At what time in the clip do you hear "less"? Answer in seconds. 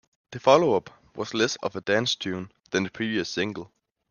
1.35-1.57